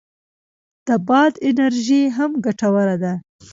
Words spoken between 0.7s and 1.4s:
د باد